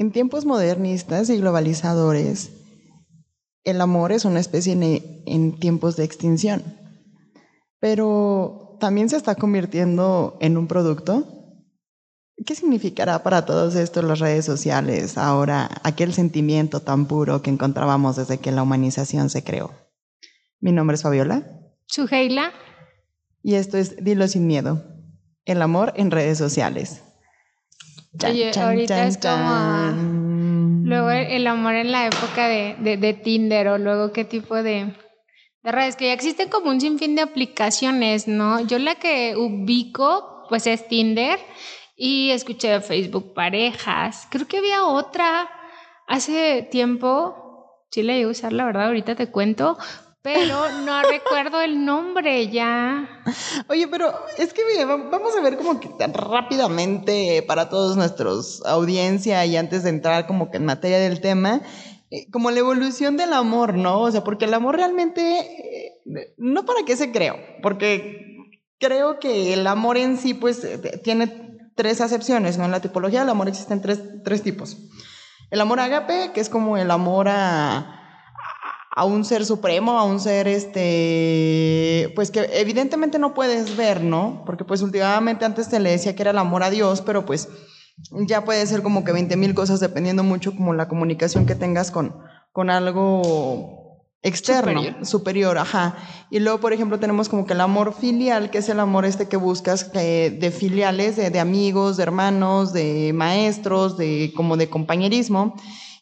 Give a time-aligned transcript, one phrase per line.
[0.00, 2.52] En tiempos modernistas y globalizadores,
[3.64, 4.72] el amor es una especie
[5.26, 6.64] en, tiempos de extinción,
[7.80, 11.28] pero también se está convirtiendo en un producto.
[12.46, 18.16] ¿Qué significará para todos estos las redes sociales ahora, aquel sentimiento tan puro que encontrábamos
[18.16, 19.70] desde que la humanización se creó?
[20.60, 21.46] Mi nombre es Fabiola.
[21.84, 22.52] Suheila.
[23.42, 24.82] Y esto es Dilo sin miedo,
[25.44, 27.02] el amor en redes sociales.
[28.26, 29.92] Oye, ahorita es como
[30.84, 34.94] luego el amor en la época de, de, Tinder o luego qué tipo de,
[35.62, 38.60] de redes, que ya existen como un sinfín de aplicaciones, ¿no?
[38.66, 41.38] Yo la que ubico pues es Tinder
[41.96, 44.26] y escuché Facebook parejas.
[44.30, 45.48] Creo que había otra
[46.08, 49.78] hace tiempo, sí la iba a usar, la verdad, ahorita te cuento,
[50.22, 53.08] pero no recuerdo el nombre ya.
[53.68, 59.44] Oye, pero es que vamos a ver como que tan rápidamente para todos nuestros audiencia
[59.46, 61.62] y antes de entrar como que en materia del tema,
[62.10, 64.00] eh, como la evolución del amor, ¿no?
[64.00, 68.36] O sea, porque el amor realmente, eh, no para qué se creó, porque
[68.78, 72.66] creo que el amor en sí pues eh, tiene tres acepciones, ¿no?
[72.66, 74.76] En la tipología del amor existen tres, tres tipos.
[75.50, 77.99] El amor agape, que es como el amor a
[78.90, 84.42] a un ser supremo, a un ser este, pues que evidentemente no puedes ver, ¿no?
[84.44, 87.48] Porque pues últimamente antes te le decía que era el amor a Dios, pero pues
[88.26, 91.92] ya puede ser como que 20 mil cosas dependiendo mucho como la comunicación que tengas
[91.92, 92.16] con,
[92.52, 95.56] con algo externo, superior.
[95.56, 95.96] ajá.
[96.28, 99.28] Y luego, por ejemplo, tenemos como que el amor filial, que es el amor este
[99.28, 105.54] que buscas de filiales, de, de amigos, de hermanos, de maestros, de como de compañerismo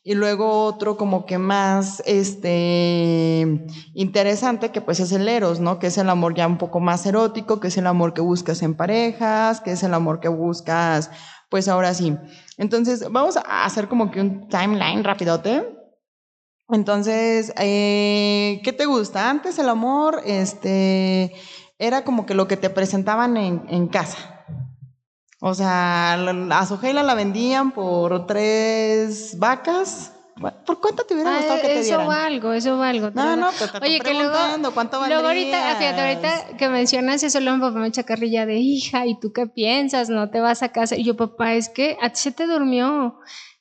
[0.08, 5.78] y luego otro como que más este interesante que pues es el eros, ¿no?
[5.78, 8.62] Que es el amor ya un poco más erótico, que es el amor que buscas
[8.62, 11.10] en parejas, que es el amor que buscas
[11.50, 12.16] pues ahora sí.
[12.56, 15.76] Entonces, vamos a hacer como que un timeline rapidote.
[16.70, 19.28] Entonces, eh, ¿qué te gusta?
[19.28, 21.34] Antes el amor, este,
[21.78, 24.37] era como que lo que te presentaban en, en casa.
[25.40, 30.12] O sea, a Soheila la vendían por tres vacas.
[30.66, 32.00] ¿Por cuánto te hubiera gustado que te dieran?
[32.02, 33.10] Eso algo, eso algo.
[33.12, 34.36] No, no, pero te Oye, que luego,
[34.72, 35.20] ¿cuánto valdría?
[35.20, 39.06] Luego ahorita, fíjate, ahorita que mencionas eso, luego mi papá me echa carrilla de hija,
[39.06, 40.08] ¿y tú qué piensas?
[40.10, 40.96] ¿No te vas a casa?
[40.96, 43.18] Y yo, papá, es que a ti se te durmió.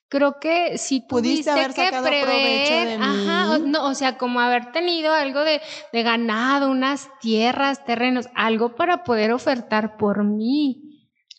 [0.09, 3.03] Creo que si pudiste haber que sacado prever, de mí.
[3.03, 5.61] ajá, no, o sea, como haber tenido algo de,
[5.91, 10.86] de ganado, unas tierras, terrenos, algo para poder ofertar por mí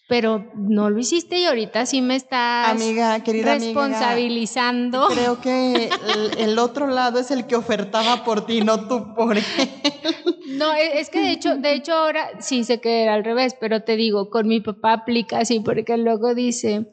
[0.09, 5.09] pero no lo hiciste y ahorita sí me estás amiga, querida responsabilizando.
[5.09, 5.91] creo que
[6.39, 9.45] el, otro lado es el que ofertaba por ti, no tú por él.
[10.57, 13.55] No, e, es que de hecho, de hecho ahora sí sé que era al revés,
[13.61, 16.91] pero te digo, con mi papá aplica así, porque luego dice,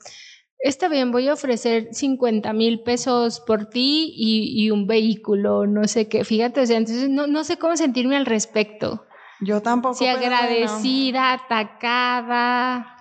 [0.60, 5.88] está bien, voy a ofrecer 50 mil pesos por ti y, y, un vehículo, no
[5.88, 9.06] sé qué, fíjate, o sea, entonces no, no sé cómo sentirme al respecto.
[9.42, 9.96] Yo tampoco.
[9.96, 12.95] Si agradecida, atacada.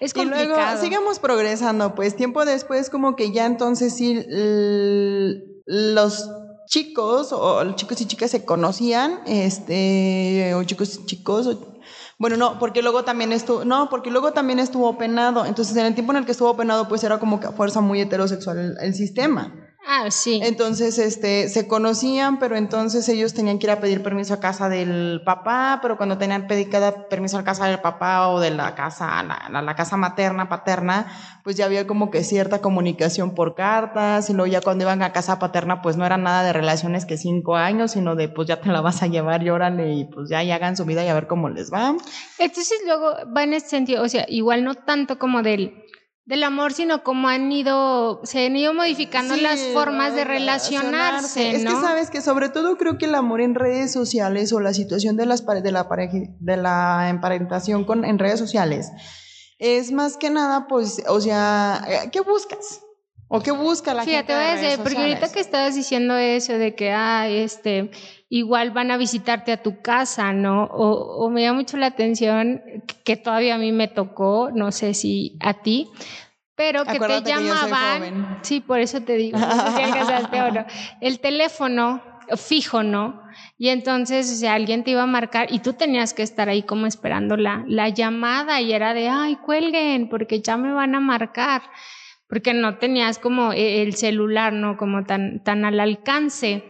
[0.00, 0.44] Es complicado.
[0.44, 4.24] Y luego sigamos progresando, pues tiempo después como que ya entonces sí
[5.66, 6.30] los
[6.66, 11.58] chicos o los chicos y chicas se conocían, este, o chicos y chicos,
[12.18, 15.94] bueno, no, porque luego también estuvo, no, porque luego también estuvo penado, entonces en el
[15.94, 18.94] tiempo en el que estuvo penado pues era como que a fuerza muy heterosexual el
[18.94, 19.67] sistema.
[19.90, 20.38] Ah, sí.
[20.44, 24.68] Entonces, este, se conocían, pero entonces ellos tenían que ir a pedir permiso a casa
[24.68, 29.22] del papá, pero cuando tenían pedicada permiso a casa del papá o de la casa,
[29.22, 31.06] la, la, casa materna, paterna,
[31.42, 35.14] pues ya había como que cierta comunicación por cartas, y luego ya cuando iban a
[35.14, 38.60] casa paterna, pues no era nada de relaciones que cinco años, sino de pues ya
[38.60, 41.14] te la vas a llevar, llórale, y pues ya y hagan su vida y a
[41.14, 41.96] ver cómo les va.
[42.38, 45.72] Entonces luego va en ese sentido, o sea, igual no tanto como del
[46.28, 51.56] del amor, sino como han ido, se han ido modificando las formas de relacionarse.
[51.56, 54.74] Es que sabes que sobre todo creo que el amor en redes sociales o la
[54.74, 58.92] situación de las de la pareja, de la emparentación con en redes sociales
[59.58, 62.80] es más que nada, pues, o sea, eh, ¿qué buscas?
[63.28, 64.32] ¿O qué busca la gente?
[64.32, 67.90] Fíjate, porque ahorita que estabas diciendo eso de que, ah, este,
[68.28, 70.64] igual van a visitarte a tu casa, ¿no?
[70.64, 72.62] O, o me llama mucho la atención
[73.04, 75.88] que todavía a mí me tocó, no sé si a ti,
[76.58, 80.66] pero que te llamaban, sí, por eso te digo, no sé si o no,
[81.00, 82.02] el teléfono
[82.36, 83.22] fijo, ¿no?
[83.56, 86.86] Y entonces, o alguien te iba a marcar y tú tenías que estar ahí como
[86.86, 91.62] esperando la, la llamada y era de, ay, cuelguen, porque ya me van a marcar,
[92.28, 94.76] porque no tenías como e, el celular, ¿no?
[94.76, 96.64] Como tan, tan al alcance.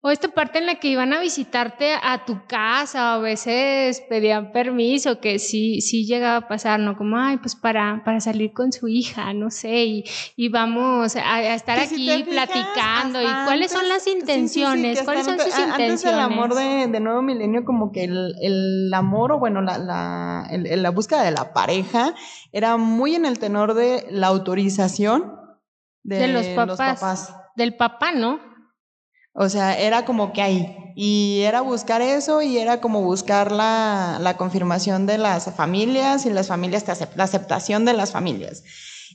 [0.00, 4.00] O esta parte en la que iban a visitarte a tu casa, o a veces
[4.08, 6.96] pedían permiso, que sí, sí llegaba a pasar, ¿no?
[6.96, 10.04] Como, ay, pues para, para salir con su hija, no sé, y,
[10.36, 13.20] y vamos a, estar aquí platicando.
[13.20, 15.02] ¿Y cuáles son las intenciones?
[15.02, 15.90] ¿Cuáles son sus intenciones?
[15.90, 19.78] Antes el amor de, de, nuevo milenio, como que el, el amor, o bueno, la,
[19.78, 22.14] la, el, la búsqueda de la pareja
[22.52, 25.38] era muy en el tenor de la autorización
[26.04, 27.34] de, los papás.
[27.56, 28.47] Del papá, ¿no?
[29.40, 30.92] O sea, era como que ahí.
[30.96, 36.30] Y era buscar eso y era como buscar la, la confirmación de las familias y
[36.30, 38.64] las familias, la aceptación de las familias.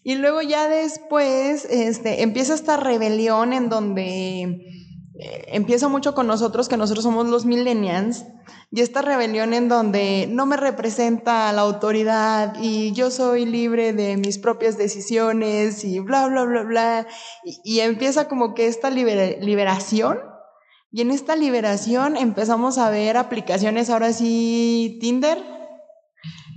[0.02, 4.83] Y luego ya después este, empieza esta rebelión en donde
[5.16, 8.26] empieza mucho con nosotros, que nosotros somos los millennials,
[8.72, 14.18] y esta rebelión en donde no me representa la autoridad y yo soy libre de
[14.18, 17.08] mis propias decisiones y bla, bla, bla, bla,
[17.44, 20.20] y, empieza como que esta liberación,
[20.92, 25.44] y en esta liberación empezamos a ver aplicaciones, ahora sí, Tinder,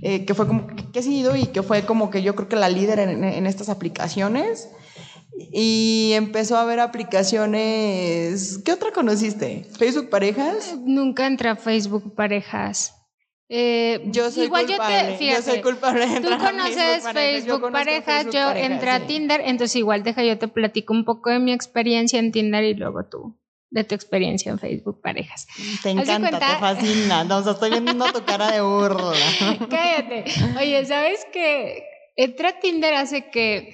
[0.01, 2.55] eh, que fue como que, he sido y que fue como que yo creo que
[2.55, 4.69] la líder en estas aplicaciones
[5.37, 8.59] y empezó a ver aplicaciones.
[8.63, 9.65] ¿Qué otra conociste?
[9.77, 10.75] ¿Facebook Parejas?
[10.83, 12.93] Nunca entré a Facebook Parejas.
[13.49, 15.11] Eh, yo soy igual culpable.
[15.11, 16.05] Yo, te, yo soy culpable.
[16.21, 21.05] Tú conoces Facebook, Parejas, yo, entré a Tinder, entonces igual deja yo te platico un
[21.05, 23.37] poco de mi experiencia en Tinder y luego tú
[23.69, 25.47] de tu experiencia en Facebook Parejas.
[25.83, 27.23] Te encanta, te fascina.
[27.23, 29.13] No, estoy viendo tu cara de burla.
[29.69, 30.25] Cállate.
[30.59, 31.83] Oye, ¿sabes qué?
[32.15, 33.73] Entré a Tinder hace que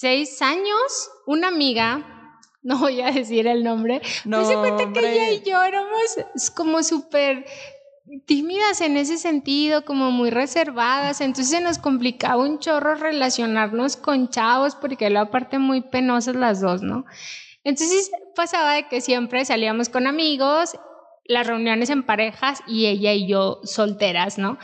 [0.00, 5.30] seis años, una amiga, no voy a decir el nombre, no, se cuenta que ella
[5.30, 6.16] y yo éramos
[6.56, 7.44] como súper
[8.24, 14.30] tímidas en ese sentido, como muy reservadas, entonces se nos complicaba un chorro relacionarnos con
[14.30, 17.04] chavos porque la parte muy penosas las dos, ¿no?
[17.62, 20.76] Entonces pasaba de que siempre salíamos con amigos,
[21.26, 24.58] las reuniones en parejas y ella y yo solteras, ¿no?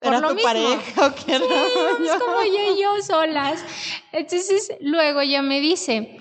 [0.00, 1.38] ¿Era tu pareja o qué?
[1.38, 3.64] Sí, como ella y yo solas.
[4.12, 6.18] Entonces, luego ella me dice,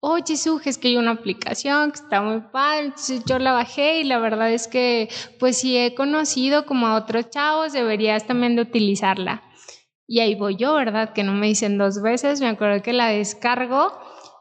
[0.00, 2.86] oye, Suge, es que hay una aplicación que está muy padre.
[2.86, 5.08] Entonces yo la bajé y la verdad es que,
[5.40, 9.42] pues si he conocido como a otros chavos, deberías también de utilizarla.
[10.06, 11.14] Y ahí voy yo, ¿verdad?
[11.14, 12.40] Que no me dicen dos veces.
[12.40, 13.98] Me acuerdo que la descargo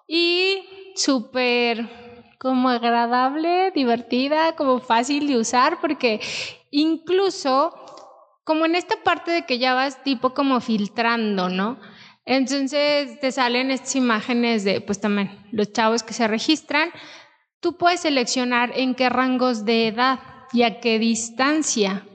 [0.07, 0.65] y
[0.95, 1.89] súper
[2.38, 6.19] como agradable, divertida, como fácil de usar, porque
[6.71, 7.74] incluso
[8.44, 11.80] como en esta parte de que ya vas tipo como filtrando, ¿no?
[12.25, 16.90] Entonces te salen estas imágenes de, pues también, los chavos que se registran.
[17.60, 20.19] Tú puedes seleccionar en qué rangos de edad
[20.51, 22.06] y a qué distancia.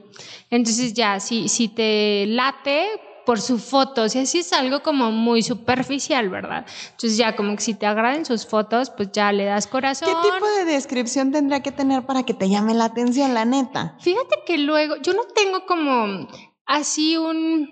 [0.49, 2.87] Entonces ya, si, si te late,
[3.29, 6.65] por su foto, o sea, sí es algo como muy superficial, ¿verdad?
[6.85, 10.09] Entonces ya como que si te agraden sus fotos, pues ya le das corazón.
[10.09, 13.95] ¿Qué tipo de descripción tendría que tener para que te llame la atención, la neta?
[13.99, 16.27] Fíjate que luego, yo no tengo como
[16.65, 17.69] así un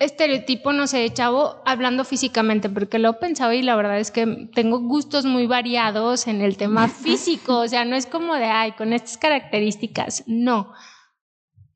[0.00, 4.10] estereotipo, no sé, de chavo, hablando físicamente, porque lo he pensado y la verdad es
[4.10, 8.46] que tengo gustos muy variados en el tema físico, o sea, no es como de,
[8.46, 10.72] ay, con estas características, no.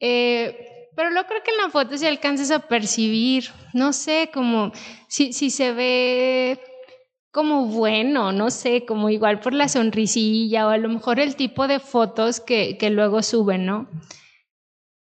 [0.00, 0.69] Eh,
[1.00, 4.70] pero lo creo que en la foto si alcanzas a percibir, no sé, como
[5.08, 6.61] si, si se ve
[7.32, 11.67] como bueno, no sé, como igual por la sonrisilla o a lo mejor el tipo
[11.69, 13.88] de fotos que, que luego suben, ¿no?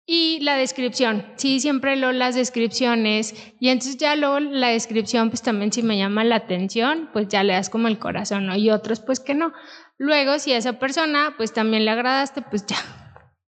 [0.05, 5.41] Y la descripción, sí, siempre leo las descripciones y entonces ya luego la descripción, pues
[5.41, 8.55] también si me llama la atención, pues ya le das como el corazón, ¿no?
[8.55, 9.51] Y otros, pues que no.
[9.97, 12.77] Luego, si a esa persona, pues también le agradaste, pues ya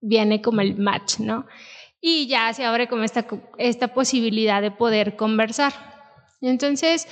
[0.01, 1.47] viene como el match, ¿no?
[2.05, 3.25] Y ya se abre como esta,
[3.57, 5.73] esta posibilidad de poder conversar.
[6.41, 7.07] Entonces,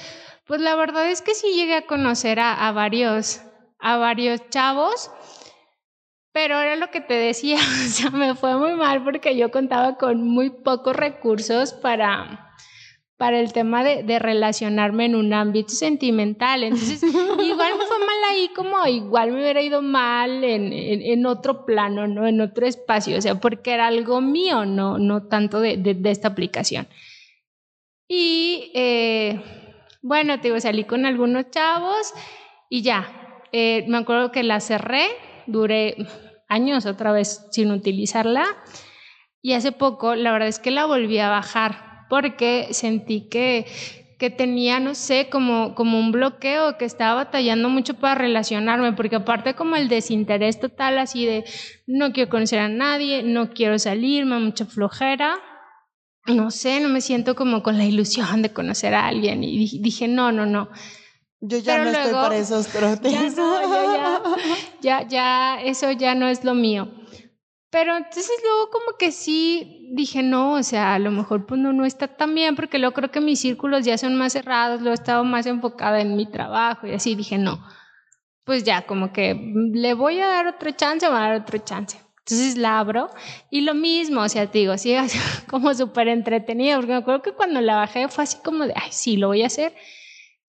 [0.47, 3.41] pues la verdad es que sí llegué a conocer a, varios,
[3.79, 5.13] a varios chavos,
[6.33, 9.97] pero era lo que te decía, o sea, me fue muy mal porque yo contaba
[9.97, 12.50] con muy pocos recursos para,
[13.21, 16.63] para el tema de, de, relacionarme en un ámbito sentimental.
[16.63, 21.67] Entonces, igual me fue mal ahí, como igual me hubiera ido mal en, en, otro
[21.67, 22.27] plano, ¿no?
[22.27, 26.29] En otro espacio, o sea, porque era algo mío, no, no tanto de, de, esta
[26.29, 26.89] aplicación.
[28.09, 29.39] Y eh,
[30.01, 32.15] bueno, te digo, salí con algunos chavos
[32.71, 35.05] y ya, eh, me acuerdo que la cerré,
[35.47, 35.95] duré
[36.49, 38.47] años otra vez sin utilizarla.
[39.43, 43.65] Y hace poco, la verdad es que la volví a bajar porque sentí que,
[44.19, 49.17] que tenía, no sé, como, como un bloqueo, que estaba batallando mucho para relacionarme, porque
[49.17, 51.45] aparte como el desinterés total, así de
[51.87, 55.39] no quiero conocer a nadie, no quiero salir, me mucha flojera,
[56.27, 60.07] no sé, no me siento como con la ilusión de conocer a alguien y dije,
[60.07, 60.69] no, no, no.
[61.43, 63.13] Yo ya no estoy para esos trotes.
[63.13, 64.23] Ya,
[64.83, 66.89] ya, ya, eso ya no es lo mío.
[67.71, 71.73] Pero entonces luego como que sí dije, no, o sea, a lo mejor pues no,
[71.73, 74.95] no está tan bien porque luego creo que mis círculos ya son más cerrados, luego
[74.95, 77.65] estaba más enfocada en mi trabajo y así dije, no,
[78.45, 79.37] pues ya como que
[79.73, 82.01] le voy a dar otro chance, voy a dar otro chance.
[82.19, 83.09] Entonces la abro
[83.51, 84.97] y lo mismo, o sea, te digo, sí,
[85.49, 88.91] como súper entretenido, porque me acuerdo que cuando la bajé fue así como de, ay,
[88.91, 89.75] sí, lo voy a hacer.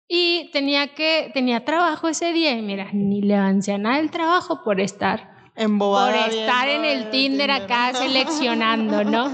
[0.07, 4.11] Y tenía que, tenía trabajo ese día y mira, ni le avancé a nada el
[4.11, 5.30] trabajo por estar
[5.77, 9.27] por estar en el Tinder, acá seleccionando, ¿no?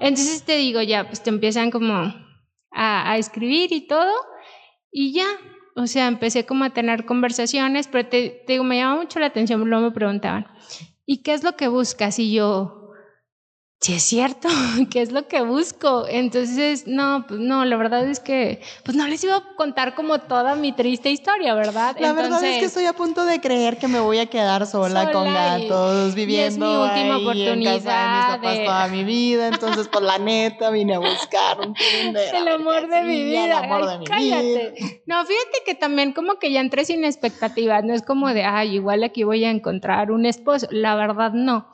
[0.00, 2.14] Entonces te digo, ya, pues te empiezan como
[2.72, 4.12] a, escribir y todo,
[4.90, 5.26] y ya,
[5.76, 9.26] o sea, empecé como a tener conversaciones, pero te, te digo, me llama mucho la
[9.26, 10.46] atención, luego me preguntaban,
[11.06, 12.18] ¿y qué es lo que buscas?
[12.18, 12.83] Y yo,
[13.80, 14.48] sí es cierto,
[14.90, 16.06] ¿qué es lo que busco?
[16.08, 20.20] Entonces, no, pues no, la verdad es que, pues no les iba a contar como
[20.20, 21.94] toda mi triste historia, ¿verdad?
[22.00, 25.12] La verdad es que estoy a punto de creer que me voy a quedar sola,
[25.12, 29.04] con gatos, viviendo y es mi última oportunidad en casa de mis papás toda mi
[29.04, 32.34] vida, entonces, por la neta, vine a buscar un Tinder.
[32.34, 33.44] El amor de mi vida.
[33.44, 34.74] El amor de mi cállate.
[35.06, 38.76] No, fíjate que también como que ya entré sin expectativas, no es como de, ay,
[38.76, 41.70] igual aquí voy a encontrar un esposo, la verdad no.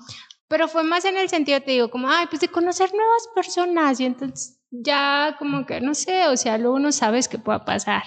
[0.50, 4.00] Pero fue más en el sentido, te digo, como, ay, pues de conocer nuevas personas
[4.00, 8.02] y entonces ya como que, no sé, o sea, luego no sabes qué pueda pasar.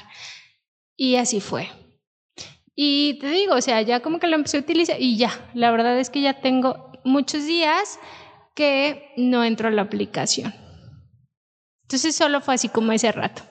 [0.98, 1.70] Y así fue.
[2.76, 5.72] Y te digo, o sea, ya como que lo empecé a utilizar y ya, la
[5.72, 7.98] verdad es que ya tengo muchos días
[8.56, 10.54] que no entro a la aplicación.
[11.84, 13.44] Entonces solo fue así como ese rato.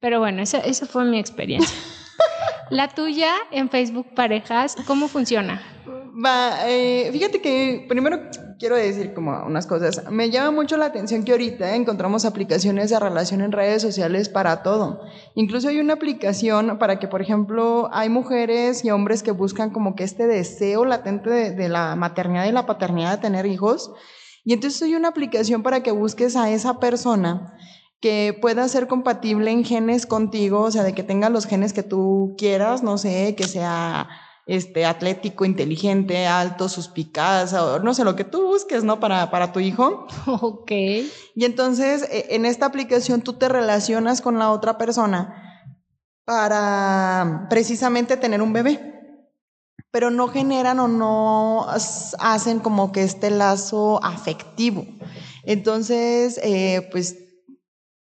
[0.00, 1.78] Pero bueno, esa, esa fue mi experiencia.
[2.70, 5.62] la tuya en Facebook Parejas, ¿cómo funciona?
[6.12, 8.20] Va, eh, fíjate que primero
[8.58, 10.10] quiero decir como unas cosas.
[10.10, 14.62] Me llama mucho la atención que ahorita encontramos aplicaciones de relación en redes sociales para
[14.62, 15.00] todo.
[15.34, 19.94] Incluso hay una aplicación para que, por ejemplo, hay mujeres y hombres que buscan como
[19.94, 23.90] que este deseo latente de, la maternidad y la paternidad de tener hijos.
[24.44, 27.54] Y entonces hay una aplicación para que busques a esa persona
[28.02, 31.82] que pueda ser compatible en genes contigo, o sea, de que tenga los genes que
[31.82, 34.08] tú quieras, no sé, que sea
[34.46, 39.00] este, atlético, inteligente, alto, suspicaz, o no sé, lo que tú busques, ¿no?
[39.00, 40.06] Para, para tu hijo.
[40.26, 40.70] Ok.
[40.70, 45.68] Y entonces, e, en esta aplicación tú te relacionas con la otra persona
[46.24, 48.88] para precisamente tener un bebé.
[49.90, 51.66] Pero no generan o no
[52.18, 54.86] hacen como que este lazo afectivo.
[55.44, 57.21] Entonces, eh, pues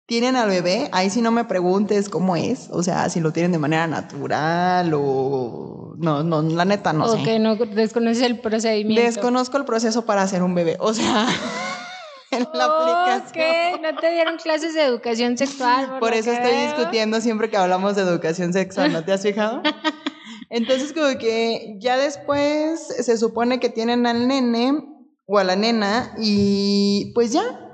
[0.08, 3.52] tienen al bebé, ahí sí no me preguntes cómo es, o sea, si lo tienen
[3.52, 7.20] de manera natural o no, no, la neta no sé.
[7.20, 9.02] Ok, no desconoces el procedimiento.
[9.02, 11.26] Desconozco el proceso para hacer un bebé, o sea,
[12.30, 13.32] en la aplicación.
[13.34, 13.78] ¿Qué?
[13.82, 15.98] ¿No te dieron clases de educación sexual?
[16.00, 19.60] Por, eso estoy discutiendo siempre que hablamos de educación sexual, ¿no te has fijado?
[20.48, 24.72] Entonces, como que ya después se supone que tienen al nene
[25.26, 27.67] o a la nena y pues ya,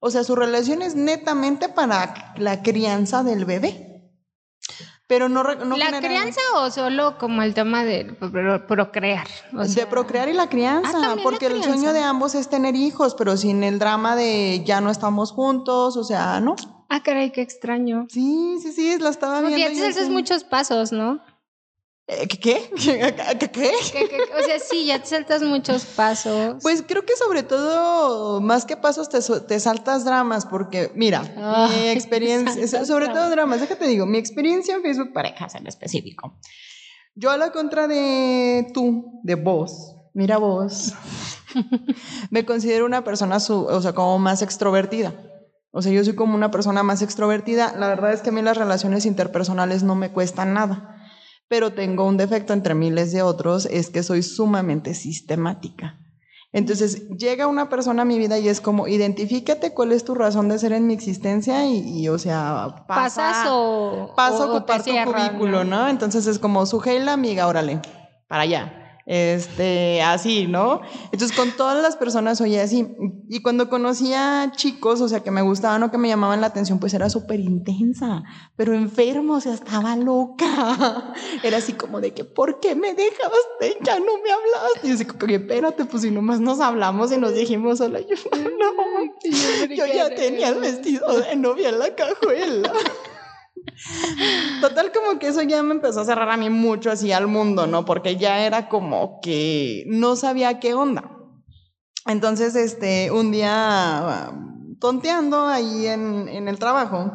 [0.00, 3.88] o sea, su relación es netamente para la crianza del bebé.
[5.08, 8.04] Pero no, no ¿La crianza o solo como el tema de
[8.68, 9.26] procrear?
[9.52, 13.38] de procrear y la crianza, ah, porque el sueño de ambos es tener hijos, pero
[13.38, 16.56] sin el drama de ya no estamos juntos, o sea, ¿no?
[16.90, 18.06] Ah, caray, qué extraño.
[18.10, 19.58] Sí, sí, sí, la estaba viendo.
[19.66, 21.20] Porque haces muchos pasos, ¿no?
[22.08, 22.26] ¿Qué?
[22.38, 22.70] ¿Qué?
[23.38, 23.50] ¿Qué?
[23.50, 24.18] ¿Qué?
[24.40, 26.56] O sea, sí, ya te saltas muchos pasos.
[26.62, 31.20] Pues creo que sobre todo, más que pasos, te, te saltas dramas, porque mira,
[31.68, 36.38] mi experiencia, sobre todo dramas, déjate digo, mi experiencia en Facebook parejas en específico.
[37.14, 40.94] Yo a la contra de tú, de vos, mira vos,
[42.30, 45.14] me considero una persona, o sea, como más extrovertida.
[45.72, 47.74] O sea, yo soy como una persona más extrovertida.
[47.76, 50.97] La verdad es que a mí las relaciones interpersonales no me cuestan nada
[51.48, 55.98] pero tengo un defecto entre miles de otros, es que soy sumamente sistemática.
[56.52, 60.48] Entonces llega una persona a mi vida y es como, identifícate cuál es tu razón
[60.48, 64.90] de ser en mi existencia y, o sea, pasa, pasas o, pasa a ocupar tu
[64.90, 65.88] cubículo, ¿no?
[65.88, 66.64] Entonces es como,
[67.00, 67.80] la amiga, órale,
[68.28, 70.82] para allá este, así, ¿no?
[71.12, 72.86] Entonces con todas las personas oye así.
[73.30, 76.78] Y cuando conocía chicos, o sea, que me gustaban o que me llamaban la atención,
[76.78, 78.22] pues era súper intensa,
[78.54, 81.14] pero enfermo, o sea, estaba loca.
[81.42, 83.78] Era así como de que, ¿por qué me dejaste?
[83.82, 84.80] Ya no me hablaste.
[84.82, 88.00] Y yo así como que, espérate, pues si nomás nos hablamos y nos dijimos hola,
[88.00, 92.72] yo, no, yo ya tenía el vestido de novia en la cajuela.
[94.60, 97.66] Total, como que eso ya me empezó a cerrar a mí mucho así al mundo,
[97.66, 97.84] ¿no?
[97.84, 101.10] Porque ya era como que no sabía qué onda.
[102.06, 104.32] Entonces, este, un día
[104.80, 107.12] tonteando ahí en, en el trabajo,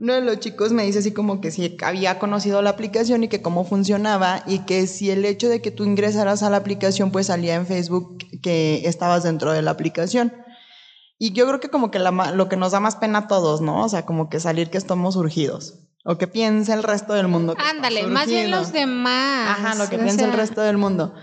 [0.00, 3.28] uno de los chicos me dice así como que si había conocido la aplicación y
[3.28, 7.12] que cómo funcionaba y que si el hecho de que tú ingresaras a la aplicación
[7.12, 10.32] pues salía en Facebook que estabas dentro de la aplicación.
[11.18, 13.84] Y yo creo que como que lo que nos da más pena a todos, ¿no?
[13.84, 15.78] O sea, como que salir que estamos urgidos.
[16.04, 17.54] O que piense el resto del mundo.
[17.58, 19.50] Ándale, más bien los demás.
[19.50, 21.14] Ajá, lo que piense el resto del mundo.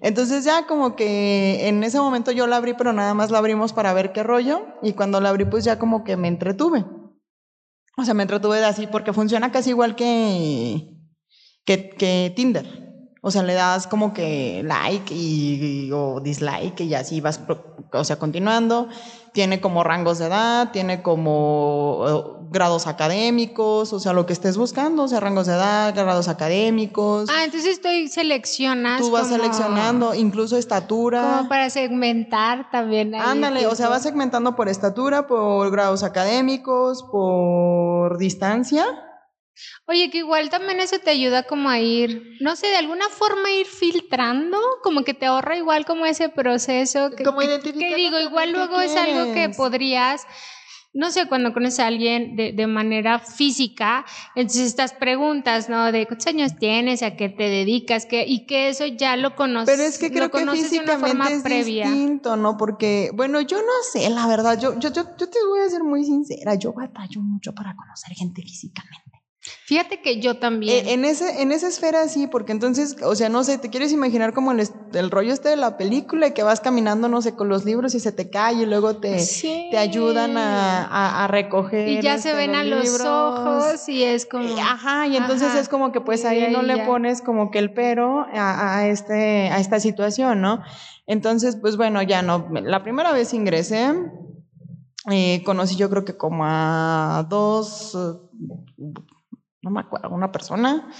[0.00, 3.72] Entonces ya como que en ese momento yo la abrí, pero nada más la abrimos
[3.72, 4.66] para ver qué rollo.
[4.82, 6.84] Y cuando la abrí, pues ya como que me entretuve.
[7.96, 10.88] O sea, me entretuve de así porque funciona casi igual que,
[11.64, 12.87] que, que Tinder.
[13.28, 17.38] O sea, le das como que like y, o dislike y así vas,
[17.92, 18.88] o sea, continuando.
[19.34, 24.56] Tiene como rangos de edad, tiene como eh, grados académicos, o sea, lo que estés
[24.56, 27.28] buscando, o sea, rangos de edad, grados académicos.
[27.28, 29.04] Ah, entonces estoy seleccionando.
[29.04, 31.36] Tú vas seleccionando, incluso estatura.
[31.36, 33.14] Como para segmentar también.
[33.14, 38.86] Ándale, o sea, vas segmentando por estatura, por grados académicos, por distancia.
[39.86, 43.50] Oye, que igual también eso te ayuda como a ir, no sé, de alguna forma
[43.50, 47.10] ir filtrando, como que te ahorra igual como ese proceso.
[47.10, 47.88] Que, como identificar.
[47.88, 50.26] Que digo, igual luego es algo que podrías
[50.94, 55.92] no sé, cuando conoces a alguien de, de, manera física, entonces estas preguntas, ¿no?
[55.92, 59.76] De cuántos años tienes, a qué te dedicas, qué, y que eso ya lo conoces.
[59.76, 62.56] Pero es que creo que físicamente es distinto, ¿no?
[62.56, 65.84] Porque, bueno, yo no sé, la verdad, yo, yo, yo, yo te voy a ser
[65.84, 69.17] muy sincera, yo batallo mucho para conocer gente físicamente.
[69.40, 70.86] Fíjate que yo también.
[70.86, 73.92] Eh, en, ese, en esa esfera sí, porque entonces, o sea, no sé, te quieres
[73.92, 77.34] imaginar como el, el rollo este de la película y que vas caminando, no sé,
[77.36, 79.16] con los libros y se te cae y luego te,
[79.70, 81.88] te ayudan a, a, recoger.
[81.88, 84.58] Y ya se este, ven a los ojos y es como.
[84.58, 88.26] ajá, y entonces es como que pues ahí, no le pones como que el pero
[88.34, 90.62] a, a, este, a esta situación, ¿no?
[91.06, 92.48] Entonces, pues bueno, ya no.
[92.64, 93.94] La primera vez ingresé,
[95.10, 97.96] eh, conocí yo creo que como a dos
[99.68, 100.90] no me acuerdo, una persona.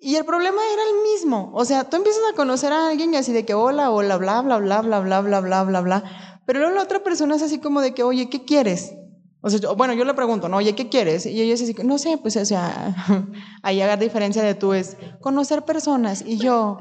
[0.00, 1.52] Y el problema era el mismo.
[1.54, 4.42] O sea, tú empiezas a conocer a alguien y así de que hola, hola, bla,
[4.42, 6.40] bla, bla, bla, bla, bla, bla, bla, bla.
[6.44, 8.96] Pero luego la otra persona es así como de que, oye, ¿qué quieres?
[9.40, 10.56] O sea, bueno, yo le pregunto, ¿no?
[10.56, 11.26] Oye, ¿qué quieres?
[11.26, 12.96] Y ella es así, no sé, pues, o sea,
[13.62, 16.24] ahí haga diferencia de tú es conocer personas.
[16.26, 16.78] Y yo,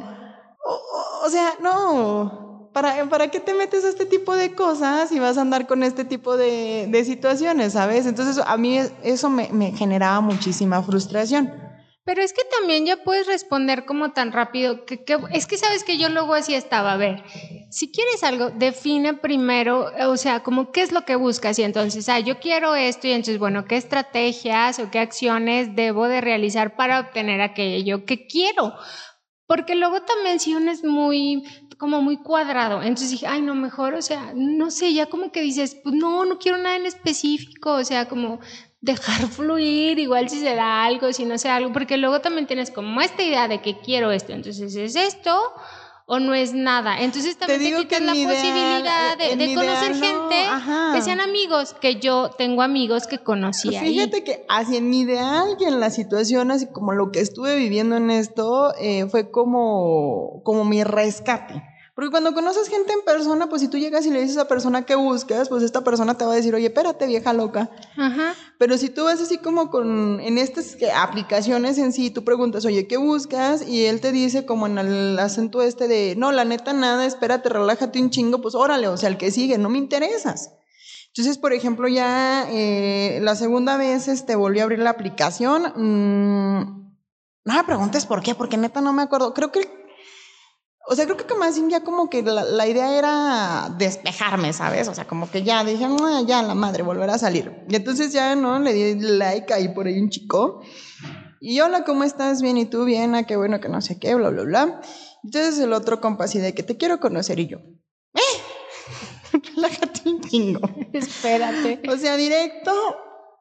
[1.24, 2.51] o sea, no.
[2.74, 5.84] ¿Para, ¿para qué te metes a este tipo de cosas y vas a andar con
[5.84, 8.06] este tipo de, de situaciones, ¿sabes?
[8.06, 11.54] Entonces a mí eso me, generaba muchísima frustración.
[12.04, 16.00] Pero es que también ya puedes responder como tan rápido, que, es que sabes que
[16.00, 17.24] yo luego así estaba, a ver,
[17.70, 22.10] si quieres algo, define primero, o sea, como qué es lo que buscas y entonces,
[22.10, 26.76] ah, yo quiero esto y entonces, bueno, ¿qué estrategias o qué acciones debo de realizar
[26.76, 28.74] para obtener aquello que quiero?
[29.46, 31.44] Porque luego también si uno es muy,
[31.82, 35.42] como muy cuadrado, entonces dije, ay, no, mejor, o sea, no sé, ya como que
[35.42, 38.40] dices, pues no, no quiero nada en específico, o sea, como
[38.82, 42.46] dejar fluir, igual si se da algo, si no se da algo, porque luego también
[42.46, 45.36] tienes como esta idea de que quiero esto, entonces es esto
[46.06, 47.00] o no es nada.
[47.00, 50.36] Entonces también te, quitas la posibilidad de, conocer gente
[50.94, 55.58] que sean amigos, que yo tengo amigos que conocí Fíjate que así en mi ideal
[55.60, 60.42] y en la situación, así como lo que estuve viviendo en esto, eh, fue como,
[60.44, 61.71] como mi rescate.
[62.02, 64.48] Porque cuando conoces gente en persona, pues si tú llegas y le dices a esa
[64.48, 67.70] persona que buscas, pues esta persona te va a decir, oye, espérate, vieja loca.
[67.96, 68.34] Ajá.
[68.58, 72.88] Pero si tú vas así como con, en estas aplicaciones en sí, tú preguntas, oye,
[72.88, 73.62] ¿qué buscas?
[73.68, 77.50] Y él te dice como en el acento este de, no, la neta nada, espérate,
[77.50, 80.54] relájate un chingo, pues órale, o sea, el que sigue, no me interesas.
[81.10, 85.72] Entonces, por ejemplo, ya eh, la segunda vez este, volví a abrir la aplicación.
[85.76, 86.82] Mmm,
[87.46, 89.36] no me preguntes por qué, porque neta no me acuerdo.
[89.36, 89.81] Creo que
[90.88, 94.88] o sea, creo que más bien ya como que la, idea era despejarme, ¿sabes?
[94.88, 95.88] O sea, como que ya dije,
[96.26, 97.64] ya la madre, volver a salir.
[97.70, 98.60] Y entonces ya, ¿no?
[98.60, 100.62] Le di like ahí por ahí un chico.
[101.40, 102.42] Y hola, ¿cómo estás?
[102.42, 102.86] Bien, ¿y tú?
[102.86, 104.82] Bien, ah, qué bueno que no sé qué, bla, bla, bla.
[105.24, 107.58] Entonces el otro compa así de que te quiero conocer y yo,
[108.16, 109.32] ¡eh!
[109.56, 110.62] Relájate un chingo.
[110.94, 111.82] Espérate.
[111.90, 112.74] O sea, directo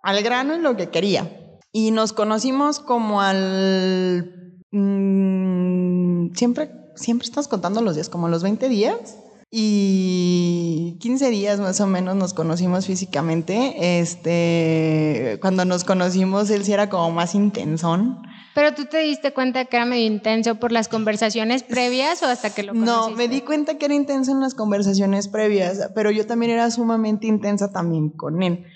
[0.03, 1.59] al grano en lo que quería.
[1.73, 4.61] Y nos conocimos como al...
[4.73, 9.17] Mmm, siempre siempre estamos contando los días, como los 20 días.
[9.53, 13.99] Y 15 días más o menos nos conocimos físicamente.
[13.99, 18.23] Este, cuando nos conocimos, él sí era como más intensón.
[18.55, 22.51] Pero tú te diste cuenta que era medio intenso por las conversaciones previas o hasta
[22.51, 23.11] que lo conociste?
[23.11, 26.71] No, me di cuenta que era intenso en las conversaciones previas, pero yo también era
[26.71, 28.67] sumamente intensa también con él.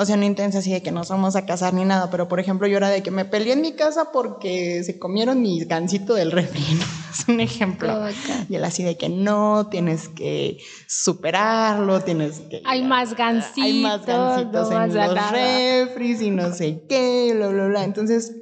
[0.00, 2.38] O sea, no intensa así de que nos vamos a casar ni nada, pero por
[2.38, 6.14] ejemplo yo era de que me peleé en mi casa porque se comieron mi gancito
[6.14, 6.62] del refri.
[7.10, 8.04] es un ejemplo.
[8.48, 12.62] Y él así de que no, tienes que superarlo, tienes que...
[12.64, 13.64] Hay más gancitos.
[13.64, 17.82] Hay más gancitos en los refris y no sé qué, bla, bla, bla.
[17.82, 18.36] Entonces,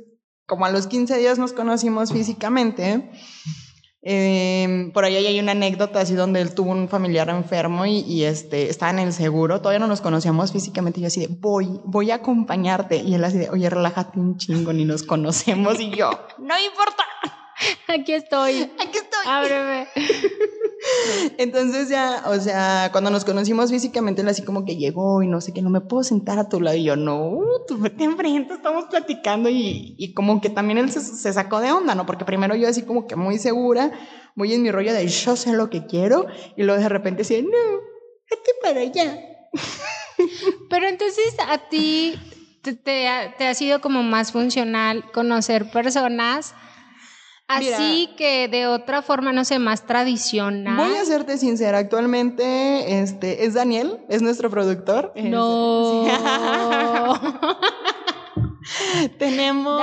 [0.45, 3.11] como a los 15 días nos conocimos físicamente, eh,
[4.92, 8.92] por ahí hay una anécdota así donde él tuvo un familiar enfermo y, este, estaba
[8.92, 12.16] en el seguro, todavía no nos conocíamos físicamente y yo así de, voy, voy a
[12.16, 12.97] acompañarte.
[12.97, 15.81] Y él así de, oye, relájate un chingo, ni nos conocemos.
[15.81, 17.05] Y yo, no importa.
[17.88, 18.71] Aquí estoy.
[18.79, 19.27] Aquí estoy.
[19.27, 19.88] Ábreme.
[21.38, 25.40] Entonces ya, o sea, cuando nos conocimos físicamente, él así como que llegó y no
[25.40, 26.77] sé qué, no me puedo sentar a tu lado.
[26.77, 29.49] Y yo, no, tú vete enfrente, estamos platicando.
[29.49, 32.07] Y, y como que también él se, sacó de onda, ¿no?
[32.07, 33.92] Porque primero yo así como que muy segura,
[34.35, 36.27] muy en mi rollo de yo sé lo que quiero.
[36.57, 37.49] Y luego de repente decía, no,
[38.31, 39.18] vete para allá.
[40.70, 42.18] Pero entonces a ti
[42.62, 46.55] te ha sido como más funcional conocer personas
[47.49, 50.77] Así que de otra forma, no sé, más tradicional.
[50.77, 55.13] Voy a serte sincera, actualmente este, es Daniel, es nuestro productor.
[55.17, 56.07] No.
[59.19, 59.81] Tenemos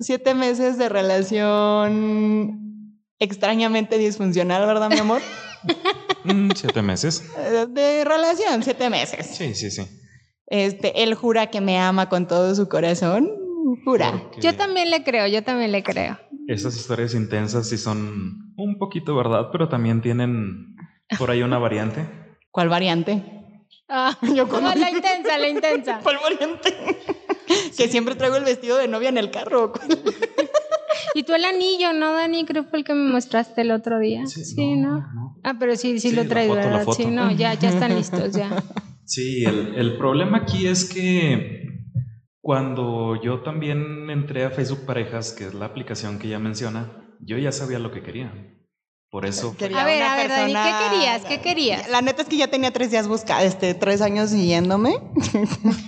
[0.00, 5.22] siete meses de relación extrañamente disfuncional, ¿verdad, mi amor?
[6.24, 7.22] Mm, siete meses.
[7.38, 9.24] Eh, de relación, siete meses.
[9.24, 9.86] Sí, sí, sí.
[10.46, 13.30] Este, él jura que me ama con todo su corazón
[13.84, 14.30] Jura.
[14.40, 16.18] Yo también le creo, yo también le creo.
[16.46, 20.76] Esas historias intensas sí son un poquito verdad, pero también tienen
[21.18, 22.06] por ahí una variante.
[22.50, 23.22] ¿Cuál variante?
[23.88, 24.68] Ah, yo como...
[24.68, 26.00] la intensa, la intensa.
[26.02, 26.74] ¿Cuál variante?
[27.76, 29.72] que siempre traigo el vestido de novia en el carro.
[31.14, 32.44] y tú el anillo, ¿no, Dani?
[32.44, 34.26] Creo que fue el que me mostraste el otro día.
[34.26, 35.36] Sí, ¿no?
[35.44, 36.86] Ah, pero sí, sí, lo traes, ¿verdad?
[36.96, 38.62] Sí, no, ya, ya están listos, ya.
[39.04, 41.57] Sí, el, el problema aquí es que
[42.48, 47.36] cuando yo también entré a Facebook Parejas, que es la aplicación que ella menciona, yo
[47.36, 48.57] ya sabía lo que quería.
[49.10, 49.56] Por eso.
[49.58, 51.24] a ver, a ver, Dani, ¿qué querías?
[51.24, 51.88] ¿Qué querías?
[51.88, 54.98] La neta es que ya tenía tres días buscando, este, tres años siguiéndome.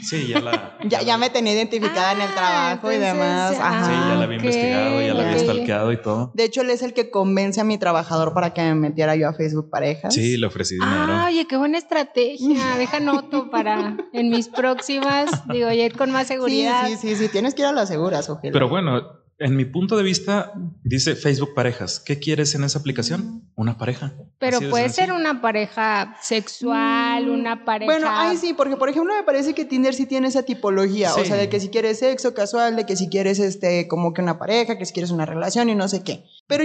[0.03, 0.79] Sí, ya la.
[0.89, 3.59] ya, ya, me tenía identificada en el ah, trabajo y demás.
[3.61, 3.85] Ajá.
[3.85, 6.33] Sí, ya la había investigado, ya la había stalkeado y todo.
[6.33, 9.29] De hecho, él es el que convence a mi trabajador para que me metiera yo
[9.29, 10.15] a Facebook Parejas.
[10.15, 11.13] Sí, le ofrecí dinero.
[11.13, 12.75] Ah, oye, qué buena estrategia.
[12.79, 16.87] Deja noto para en mis próximas, digo, ya ir con más seguridad.
[16.87, 17.29] Sí, sí, sí, sí.
[17.29, 18.53] Tienes que ir a las seguras, Ojeda.
[18.53, 20.53] Pero bueno, en mi punto de vista,
[20.85, 21.99] dice Facebook parejas.
[21.99, 23.51] ¿Qué quieres en esa aplicación?
[23.57, 24.13] Una pareja.
[24.39, 27.91] Pero puede ser una pareja sexual, mm, una pareja.
[27.91, 31.15] Bueno, ahí sí, porque por ejemplo me parece que Tinder sí tiene esa tipología.
[31.15, 34.21] O sea, de que si quieres sexo casual, de que si quieres este, como que
[34.21, 36.27] una pareja, que si quieres una relación y no sé qué.
[36.47, 36.63] Pero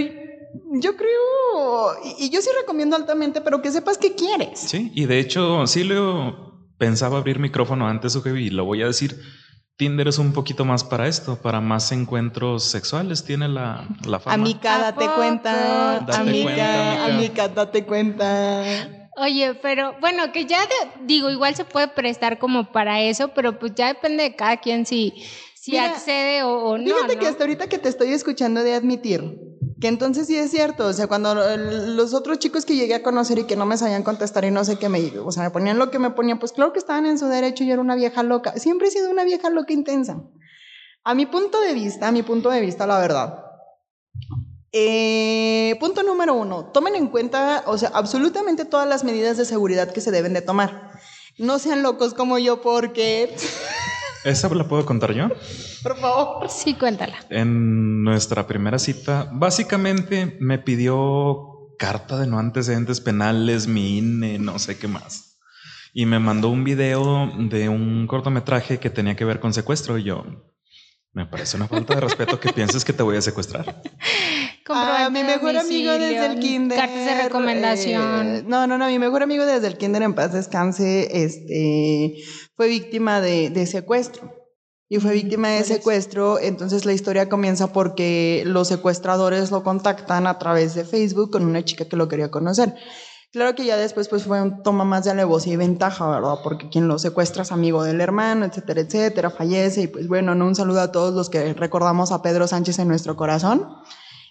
[0.80, 4.60] yo creo, y, yo sí recomiendo altamente, pero que sepas qué quieres.
[4.60, 9.18] Sí, y de hecho, sí lo pensaba abrir micrófono antes, y lo voy a decir
[9.76, 14.34] Tinder es un poquito más para esto, para más encuentros sexuales, tiene la, la fama.
[14.34, 15.98] Amiga, date cuenta.
[16.18, 18.64] amiga, amiga, date cuenta.
[19.18, 20.60] Oye, pero bueno, que ya
[21.02, 24.86] digo, igual se puede prestar como para eso, pero pues ya depende de cada quien
[24.86, 25.12] si,
[25.54, 26.84] si accede o, no.
[26.84, 29.22] Fíjate que hasta ahorita que te estoy escuchando de admitir,
[29.80, 33.38] que entonces sí es cierto, o sea, cuando los otros chicos que llegué a conocer
[33.38, 35.78] y que no me sabían contestar y no sé qué me, o sea, me ponían
[35.78, 37.94] lo que me ponían, pues claro que estaban en su derecho y yo era una
[37.94, 38.52] vieja loca.
[38.56, 40.22] Siempre he sido una vieja loca intensa.
[41.04, 43.44] A mi punto de vista, a mi punto de vista, la verdad.
[44.72, 49.92] Eh, punto número uno, tomen en cuenta, o sea, absolutamente todas las medidas de seguridad
[49.92, 50.92] que se deben de tomar.
[51.38, 53.34] No sean locos como yo porque...
[54.26, 55.28] ¿Esa la puedo contar yo?
[55.84, 56.50] Por favor.
[56.50, 57.16] Sí, cuéntala.
[57.30, 64.58] En nuestra primera cita, básicamente me pidió carta de no antecedentes penales, mi INE, no
[64.58, 65.38] sé qué más.
[65.94, 70.02] Y me mandó un video de un cortometraje que tenía que ver con secuestro y
[70.02, 70.24] yo,
[71.16, 73.82] me parece una falta de respeto que pienses que te voy a secuestrar.
[74.68, 76.78] A mi mejor amigo desde el kinder.
[76.78, 78.36] Cartas de recomendación.
[78.36, 78.86] Eh, no, no, no.
[78.86, 82.22] Mi mejor amigo desde el kinder en paz descanse, este,
[82.54, 84.30] fue víctima de, de secuestro.
[84.90, 86.38] Y fue víctima de secuestro.
[86.38, 91.64] Entonces la historia comienza porque los secuestradores lo contactan a través de Facebook con una
[91.64, 92.74] chica que lo quería conocer.
[93.32, 96.36] Claro que ya después pues fue un toma más de alevosía y ventaja, ¿verdad?
[96.42, 100.46] Porque quien lo secuestra es amigo del hermano, etcétera, etcétera, fallece y pues bueno, ¿no?
[100.46, 103.68] un saludo a todos los que recordamos a Pedro Sánchez en nuestro corazón.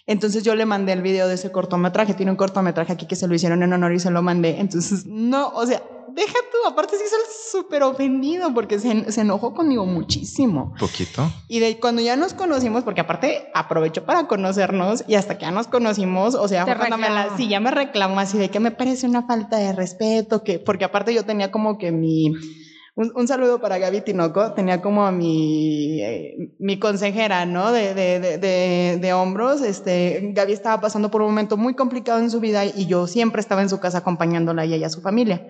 [0.06, 3.26] Entonces yo le mandé el video de ese cortometraje, tiene un cortometraje aquí que se
[3.26, 4.60] lo hicieron en honor y se lo mandé.
[4.60, 5.82] Entonces, no, o sea,
[6.16, 7.16] deja tú, aparte sí hizo
[7.52, 10.74] súper ofendido porque se, se, enojó conmigo muchísimo.
[10.80, 11.30] Poquito.
[11.46, 15.50] Y de cuando ya nos conocimos, porque aparte aprovechó para conocernos y hasta que ya
[15.50, 18.70] nos conocimos, o sea, cuando me la, sí, ya me reclamó así de que me
[18.70, 22.32] parece una falta de respeto, que, porque aparte yo tenía como que mi
[22.94, 24.54] Un, un, saludo para Gaby Tinoco.
[24.54, 27.70] Tenía como a mi, eh, mi consejera, ¿no?
[27.70, 29.60] De, de, de, de, hombros.
[29.60, 33.42] Este, Gaby estaba pasando por un momento muy complicado en su vida y yo siempre
[33.42, 35.46] estaba en su casa acompañándola y ella a su familia.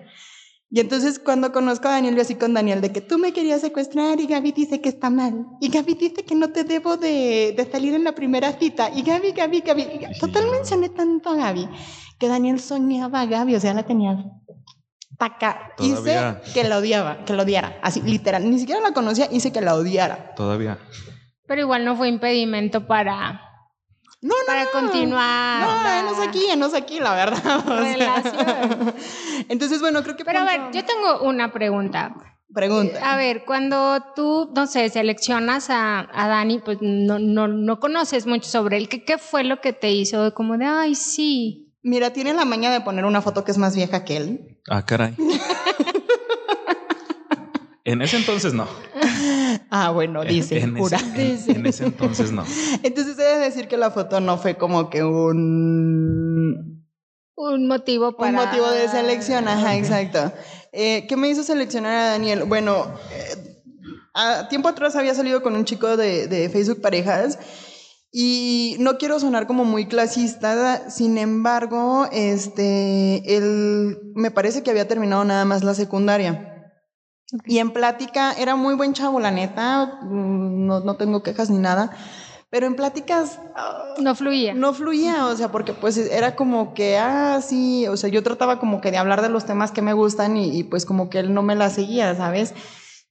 [0.69, 3.61] Y entonces cuando conozco a Daniel, yo así con Daniel, de que tú me querías
[3.61, 5.45] secuestrar y Gaby dice que está mal.
[5.61, 8.89] Y Gaby dice que no te debo de, de salir en la primera cita.
[8.93, 9.87] Y Gaby, Gaby, Gaby.
[10.19, 11.69] Total mencioné tanto a Gaby
[12.19, 14.25] que Daniel soñaba a Gaby, o sea, la tenía
[15.17, 15.73] taca.
[15.79, 17.79] Hice que la odiaba, que la odiara.
[17.81, 18.49] Así, literal.
[18.49, 20.33] Ni siquiera la conocía, hice que la odiara.
[20.35, 20.77] Todavía.
[21.47, 23.46] Pero igual no fue impedimento para
[24.21, 25.61] no, no, para continuar.
[25.61, 27.63] No, no es aquí, no es aquí, la verdad.
[27.65, 28.93] Relación.
[29.49, 30.25] Entonces, bueno, creo que.
[30.25, 32.15] Pero a ver, yo tengo una pregunta.
[32.53, 33.13] Pregunta.
[33.13, 38.25] A ver, cuando tú, no sé, seleccionas a, a Dani, pues no, no, no conoces
[38.25, 38.89] mucho sobre él.
[38.89, 41.73] ¿Qué, ¿Qué fue lo que te hizo como de, ay, sí?
[41.83, 44.59] Mira, tiene la maña de poner una foto que es más vieja que él.
[44.69, 45.13] Ah, caray.
[47.83, 48.67] en ese entonces no.
[49.69, 50.97] Ah, bueno, dice, en, jura.
[51.15, 52.43] Ese, en, en, ese entonces no.
[52.83, 56.85] Entonces debe decir que la foto no fue como que un...
[57.35, 58.29] Un motivo para...
[58.29, 60.31] Un motivo de selección, ajá, exacto.
[60.71, 62.43] Eh, ¿Qué me hizo seleccionar a Daniel?
[62.45, 63.63] Bueno, eh,
[64.13, 67.37] a tiempo atrás había salido con un chico de, de Facebook Parejas
[68.11, 74.87] y no quiero sonar como muy clasista, sin embargo, este, él me parece que había
[74.87, 76.56] terminado nada más la secundaria.
[77.33, 77.55] Okay.
[77.55, 81.91] Y en plática era muy buen chavo, la neta, no, no tengo quejas ni nada.
[82.49, 83.39] Pero en pláticas...
[83.97, 84.53] Uh, no fluía.
[84.53, 88.59] No fluía, o sea, porque pues era como que, ah, sí, o sea, yo trataba
[88.59, 91.19] como que de hablar de los temas que me gustan y, y pues como que
[91.19, 92.53] él no me la seguía, ¿sabes?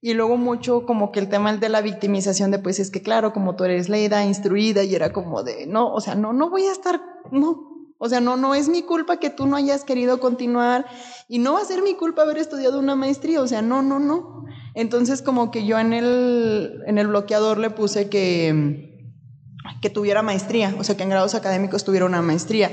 [0.00, 3.32] Y luego mucho como que el tema de la victimización de pues es que claro,
[3.32, 6.64] como tú eres leída, instruida y era como de, no, o sea, no, no voy
[6.66, 7.65] a estar, no,
[7.98, 10.86] o sea, no, no es mi culpa que tú no hayas querido continuar
[11.28, 13.98] y no va a ser mi culpa haber estudiado una maestría, o sea, no, no,
[13.98, 14.44] no.
[14.74, 19.12] Entonces como que yo en el, en el bloqueador le puse que,
[19.80, 22.70] que tuviera maestría, o sea, que en grados académicos tuviera una maestría.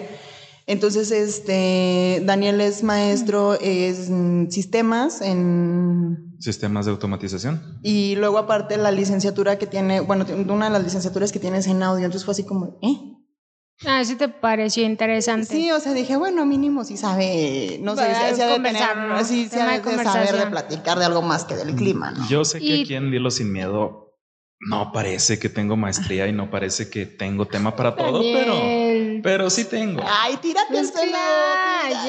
[0.65, 6.35] Entonces, este, Daniel es maestro en sistemas, en...
[6.39, 7.79] Sistemas de automatización.
[7.83, 11.83] Y luego aparte la licenciatura que tiene, bueno, una de las licenciaturas que tienes en
[11.83, 13.12] audio, entonces fue así como, ¿eh?
[13.85, 15.45] Ah, sí te pareció interesante.
[15.45, 18.03] Sí, o sea, dije, bueno, mínimo si sabe, no sé,
[18.35, 19.23] si ha de tener, ¿no?
[19.23, 22.27] si ha de, de saber de platicar de algo más que del clima, ¿no?
[22.29, 22.81] Yo sé que y...
[22.83, 24.03] aquí en Dilo Sin Miedo
[24.61, 28.53] no parece que tengo maestría y no parece que tengo tema para todo, pero,
[29.23, 30.03] pero sí tengo.
[30.05, 31.17] Ay, tírate el pelo.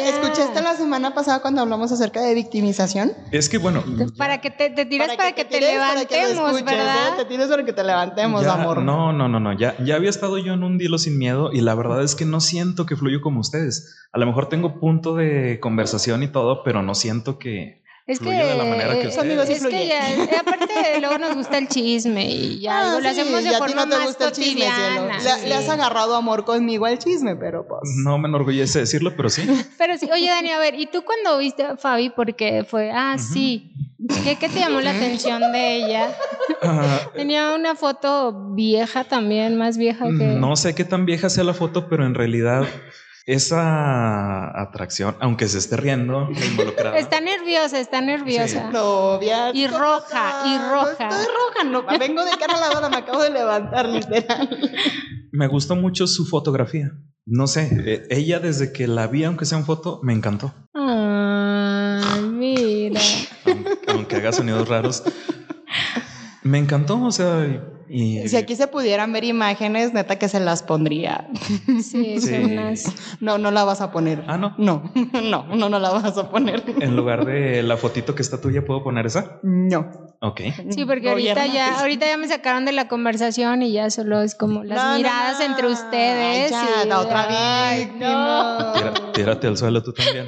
[0.05, 3.13] ¿Escuchaste la semana pasada cuando hablamos acerca de victimización?
[3.31, 3.85] Es que bueno.
[4.19, 6.65] Para que te, te tiras para, para, que, que te tires, levantemos, para que escuches,
[6.65, 7.09] ¿verdad?
[7.09, 7.13] ¿eh?
[7.17, 8.83] Te tires para que te levantemos, ya, amor.
[8.83, 9.57] No, no, no, no.
[9.57, 12.25] Ya, ya había estado yo en un dilo sin miedo y la verdad es que
[12.25, 13.97] no siento que fluyo como ustedes.
[14.13, 18.31] A lo mejor tengo punto de conversación y todo, pero no siento que es que,
[18.31, 19.49] de la manera que ustedes.
[19.49, 23.43] es que ya, aparte luego nos gusta el chisme y ya ah, lo sí, hacemos
[23.43, 25.17] de forma no más cotidiana.
[25.17, 27.81] Chisme, le, le, has agarrado amor conmigo al chisme, pero pues.
[28.05, 29.47] No me enorgullece decirlo, pero sí.
[29.79, 32.11] pero sí, oye Dani, a ver, ¿y tú cuando viste a Fabi?
[32.11, 33.33] Porque fue, ah, uh -huh.
[33.33, 33.73] sí.
[34.23, 36.15] ¿Qué, ¿Qué, te llamó la atención de ella?
[36.63, 40.27] Uh, Tenía una foto vieja también, más vieja que.
[40.27, 42.67] No sé qué tan vieja sea la foto, pero en realidad
[43.27, 46.99] esa atracción, aunque se esté riendo, involucrada.
[46.99, 48.67] Está nerviosa, está nerviosa.
[48.67, 48.73] Sí.
[48.73, 49.51] Novia.
[49.55, 51.09] Y roja, y roja.
[51.09, 51.99] No estoy roja, no.
[51.99, 54.49] Vengo de cara lavada, me acabo de levantar, literal.
[55.33, 56.93] Me gustó mucho su fotografía.
[57.27, 60.53] No sé, ella desde que la vi, aunque sea en foto, me encantó.
[60.75, 63.01] Ay, mira.
[63.47, 65.03] Aunque, aunque haga sonidos raros.
[66.43, 68.29] Me encantó, o sea, y...
[68.29, 71.29] Si aquí se pudieran ver imágenes, neta que se las pondría.
[71.83, 72.35] Sí, sí.
[72.35, 72.93] Unas...
[73.21, 74.25] No, no la vas a poner.
[74.27, 74.55] Ah, no.
[74.59, 74.91] No,
[75.23, 76.63] no, no, no la vas a poner.
[76.81, 79.39] En lugar de la fotito que está tuya, ¿puedo poner esa?
[79.43, 80.04] No.
[80.21, 80.41] Ok.
[80.71, 84.35] Sí, porque ahorita ya, ahorita ya me sacaron de la conversación y ya solo es
[84.35, 85.45] como las no, miradas no, no.
[85.45, 86.53] entre ustedes.
[86.53, 86.89] Ay, ya, y...
[86.89, 88.73] la otra.
[88.75, 90.27] Tira, tírate al suelo tú también.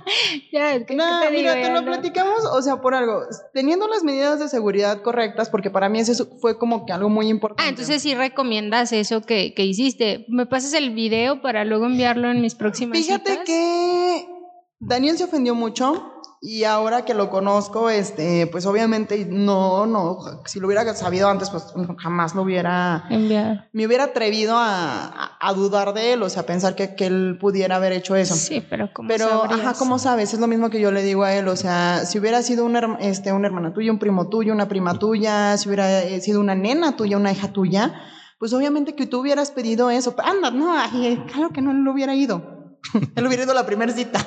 [0.52, 1.66] ya, ¿qué, no, ¿qué te mira, digo?
[1.66, 3.22] te lo platicamos, o sea, por algo,
[3.54, 7.28] teniendo las medidas de seguridad correctas, porque para mí eso fue como que algo muy
[7.28, 7.62] importante.
[7.62, 10.26] Ah, entonces sí recomiendas eso que, que hiciste.
[10.28, 13.46] ¿Me pasas el video para luego enviarlo en mis próximas Fíjate citas?
[13.46, 14.28] que
[14.80, 20.60] Daniel se ofendió mucho y ahora que lo conozco, este, pues obviamente no, no, si
[20.60, 21.64] lo hubiera sabido antes, pues
[21.98, 23.62] jamás lo hubiera enviado.
[23.72, 27.38] Me hubiera atrevido a, a, a, dudar de él, o sea, pensar que, que, él
[27.40, 28.36] pudiera haber hecho eso.
[28.36, 29.60] Sí, pero ¿cómo Pero, sabrías?
[29.60, 30.32] ajá, ¿cómo sabes?
[30.32, 32.98] Es lo mismo que yo le digo a él, o sea, si hubiera sido una,
[33.00, 36.54] este, una hermana tuya, un primo tuyo, una prima tuya, si hubiera eh, sido una
[36.54, 37.94] nena tuya, una hija tuya,
[38.38, 40.14] pues obviamente que tú hubieras pedido eso.
[40.22, 42.57] Anda, no, ay, claro que no lo hubiera ido.
[43.16, 44.24] Él hubiera ido a la primera cita.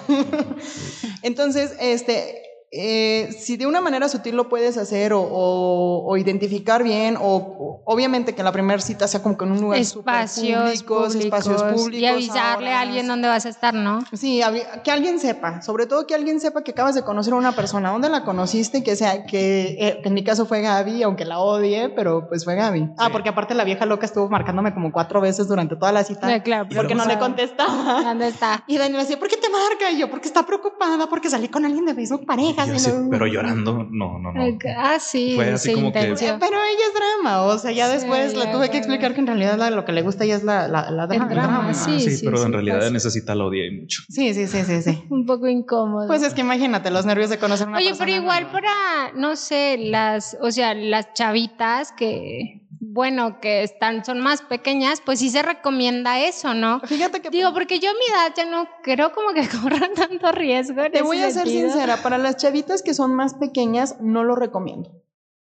[1.21, 6.83] Entonces, este, eh, si de una manera sutil lo puedes hacer o, o- o identificar
[6.83, 10.57] bien, o, o obviamente que la primera cita sea como que en un lugar espacios
[10.57, 11.93] públicos, públicos, espacios públicos.
[12.01, 13.99] y avisarle a alguien dónde vas a estar, ¿no?
[14.13, 14.41] Sí,
[14.83, 17.91] que alguien sepa, sobre todo que alguien sepa que acabas de conocer a una persona,
[17.91, 21.39] dónde la conociste, que sea, que, eh, que en mi caso fue Gaby, aunque la
[21.39, 22.91] odie, pero pues fue Gaby.
[22.97, 26.41] Ah, porque aparte la vieja loca estuvo marcándome como cuatro veces durante toda la cita.
[26.41, 28.01] Claro, porque no le contestaba.
[28.01, 28.63] ¿Dónde está?
[28.67, 29.91] Y Daniela decía, ¿por qué te marca?
[29.91, 32.60] Y yo, porque está preocupada, porque salí con alguien de Facebook parejas.
[32.67, 34.57] Y así, no- pero llorando, no, no, no.
[34.77, 35.99] Ah, sí, Fue así como que-.
[35.99, 39.27] Pero ella es drama, o sea, ya Sí, después le tuve que explicar que en
[39.27, 41.91] realidad la- lo que le gusta a ella es la, la, la drama, sí.
[41.95, 42.91] Ah, sí, pero sí, en realidad pasa.
[42.91, 44.03] necesita la odié mucho.
[44.09, 45.03] Sí, sí, sí, sí, sí.
[45.09, 46.07] Un poco incómodo.
[46.07, 48.05] Pues es que imagínate los nervios de conocer a una Oye, persona.
[48.05, 48.51] pero igual nueva.
[48.59, 52.61] para, no sé, las, o sea, las chavitas que,
[52.93, 56.81] bueno, que están, son más pequeñas, pues sí se recomienda eso, ¿no?
[56.81, 60.31] Fíjate que Digo, porque yo a mi edad ya no creo como que corran tanto
[60.31, 60.81] riesgo.
[60.83, 61.69] en Te ese voy a ser sentido.
[61.69, 64.91] sincera, para las chavitas que son más pequeñas, no lo recomiendo.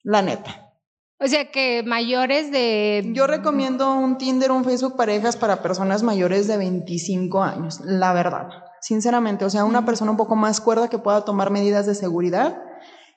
[0.05, 0.68] La neta.
[1.18, 3.11] O sea, que mayores de...
[3.12, 8.48] Yo recomiendo un Tinder, un Facebook parejas para personas mayores de 25 años, la verdad.
[8.81, 12.61] Sinceramente, o sea, una persona un poco más cuerda que pueda tomar medidas de seguridad,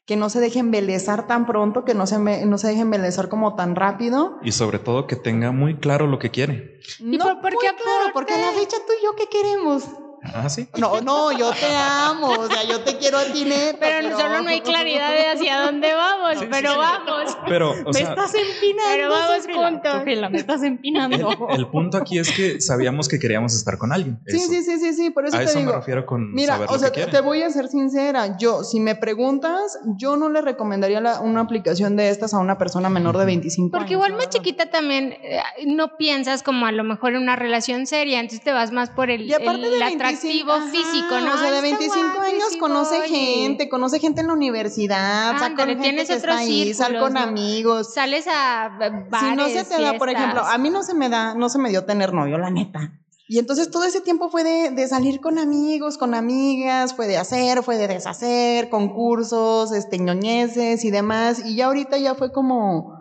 [0.06, 3.28] que no se deje embelezar tan pronto, que no se, me- no se deje embelezar
[3.28, 4.38] como tan rápido.
[4.44, 6.80] Y sobre todo que tenga muy claro lo que quiere.
[7.00, 9.28] ¿Y no, por- por muy qué claro, porque a la fecha tú y yo, ¿qué
[9.30, 9.84] queremos?
[10.34, 10.68] Ah, sí.
[10.78, 14.42] No, no, yo te amo, o sea, yo te quiero a ti, neta, Pero, solo
[14.42, 17.38] no hay claridad de hacia dónde vamos, Sí, pero sí, vamos.
[17.48, 18.90] Pero, o me estás empinando.
[18.92, 20.32] Pero vamos juntos.
[20.32, 21.30] Me estás empinando.
[21.50, 24.20] el, el punto aquí es que sabíamos que queríamos estar con alguien.
[24.28, 24.50] Sí, Eso.
[24.50, 25.72] sí, sí, sí, sí, por eso A te eso digo.
[25.72, 28.38] me refiero con Mira, saber o lo sea, te voy a ser sincera.
[28.38, 32.58] Yo, si me preguntas, yo no le recomendaría la- una aplicación de estas a una
[32.58, 33.82] persona menor de 25 años.
[33.84, 37.86] Porque igual más chiquita también eh, no piensas como a lo mejor en una relación
[37.86, 39.86] seria, entonces te vas más por el, Y aparte el de 25,
[40.18, 41.34] atractivo ajá, físico, ¿no?
[41.34, 45.38] O sea, de Ay, está 25 guapo, años conoce gente, conoce gente en la universidad,
[45.38, 47.20] sal con gente que está ahí, sal con ¿no?
[47.20, 47.94] amigos.
[47.94, 48.70] Sales a
[49.10, 51.50] bares, si no se te da, por ejemplo, a mí no se me da, no
[51.50, 52.92] se me dio tener novio, la neta.
[53.28, 57.18] Y entonces todo ese tiempo fue de, de salir con amigos, con amigas, fue de
[57.18, 61.44] hacer, fue de deshacer, concursos, este, ñoñeces y demás.
[61.44, 62.95] Y ya ahorita ya fue como,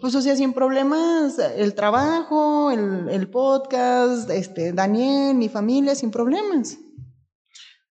[0.00, 6.78] pues o sea, sin problemas, el trabajo, el, podcast, este, Daniel, mi familia, sin problemas.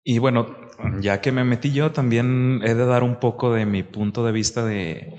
[0.03, 0.47] Y bueno,
[1.01, 4.33] ya que me metí yo, también he de dar un poco de mi punto de
[4.33, 5.15] vista de,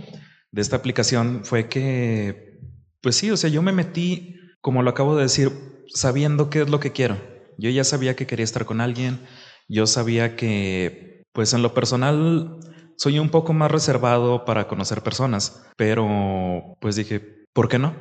[0.51, 1.41] de esta aplicación.
[1.43, 2.59] Fue que,
[3.01, 5.51] pues sí, o sea, yo me metí, como lo acabo de decir,
[5.93, 7.17] sabiendo qué es lo que quiero.
[7.57, 9.19] Yo ya sabía que quería estar con alguien.
[9.67, 12.59] Yo sabía que, pues en lo personal,
[13.01, 15.65] soy un poco más reservado para conocer personas.
[15.75, 17.19] Pero, pues dije,
[17.51, 17.95] ¿por qué no?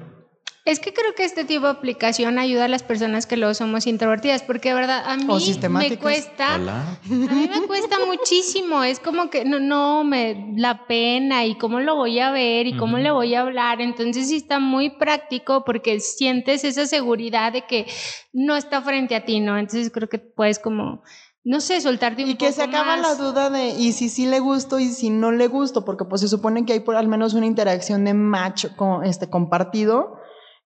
[0.66, 3.86] Es que creo que este tipo de aplicación ayuda a las personas que luego somos
[3.86, 5.26] introvertidas, porque de verdad a mí
[5.70, 6.98] me cuesta, Hola.
[7.02, 11.80] a mí me cuesta muchísimo, es como que no, no, me la pena y cómo
[11.80, 13.02] lo voy a ver y cómo Ujú.
[13.02, 17.86] le voy a hablar, entonces sí está muy práctico porque sientes esa seguridad de que
[18.34, 19.56] no está frente a ti, ¿no?
[19.56, 21.02] Entonces creo que puedes como,
[21.44, 23.00] no sé, soltarte un Y que poco se acaba más.
[23.00, 26.20] la duda de, y si sí le gusto y si no le gusto, porque pues
[26.20, 30.18] se supone que hay por al menos una interacción de match con, este, compartido.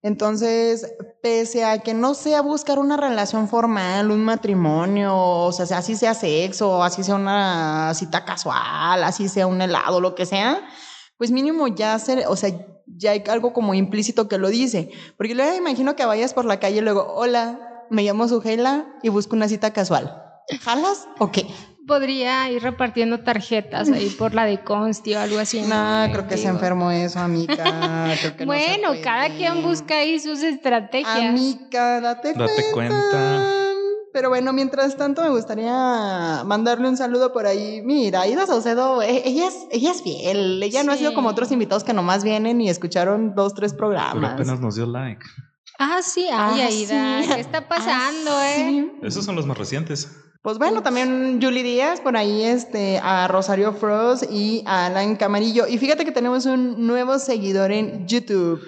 [0.03, 5.97] Entonces, pese a que no sea buscar una relación formal, un matrimonio, o sea, así
[5.97, 10.61] sea sexo, así sea una cita casual, así sea un helado, lo que sea,
[11.17, 12.51] pues mínimo ya ser, o sea,
[12.87, 14.91] ya hay algo como implícito que lo dice.
[15.17, 18.87] Porque luego me imagino que vayas por la calle y luego, hola, me llamo Sujela
[19.03, 20.21] y busco una cita casual.
[20.63, 21.47] ¿Jalas o qué?
[21.87, 25.61] Podría ir repartiendo tarjetas ahí por la de Consti o algo así.
[25.61, 27.55] No, creo que se enfermó eso, amiga.
[28.21, 31.15] Creo que Bueno, cada quien busca ahí sus estrategias.
[31.29, 33.51] Amiga, date, Date cuenta.
[34.15, 37.83] Pero bueno, mientras tanto me gustaría mandarle un saludo por ahí.
[37.83, 40.63] Mira, Aida Saucedo, eh, ella es, ella es fiel.
[40.63, 43.89] Ella no ha sido como otros invitados que nomás vienen y escucharon dos, tres Pero
[43.89, 44.33] programas.
[44.35, 45.21] apenas nos dio like.
[45.79, 47.29] Ah, sí, ay, Ah, Aida, sí.
[47.35, 48.69] ¿qué está pasando, Ah, eh?
[48.71, 48.93] sí.
[49.03, 50.09] Esos son los más recientes.
[50.45, 55.67] Pues bueno, también Julie Díaz, por ahí este, a Rosario Frost y a Alan Camarillo.
[55.67, 58.61] Y fíjate que tenemos un nuevo seguidor en YouTube,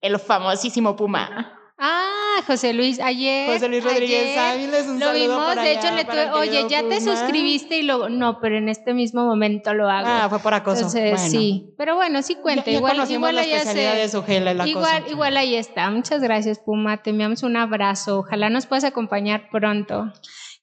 [0.00, 1.60] el famosísimo Puma.
[1.78, 3.52] Ah, José Luis, ayer.
[3.52, 6.66] José Luis Rodríguez Áviles, un Lo vimos, por de allá hecho le el tuve, oye,
[6.68, 10.08] ya te suscribiste y luego, no, pero en este mismo momento lo hago.
[10.08, 10.78] Ah, fue por acoso.
[10.78, 11.28] Entonces, Bueno.
[11.30, 14.60] sí, pero bueno, sí cuenta, Ya- ya igual, conocimos igual la especialidad de Sujela, el
[14.60, 14.76] acoso.
[14.76, 15.88] Igual, igual ahí está.
[15.90, 17.00] Muchas gracias, Puma.
[17.02, 18.18] Te enviamos un abrazo.
[18.18, 20.12] Ojalá nos puedas acompañar pronto.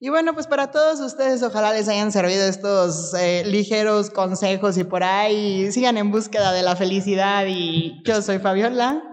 [0.02, 4.86] Y bueno, pues para todos ustedes, ojalá les hayan servido estos eh, ligeros consejos y
[4.86, 7.46] por ahí sigan en búsqueda de la felicidad.
[7.48, 9.04] Y yo soy Fabiola.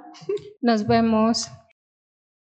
[0.61, 1.49] Nos vemos.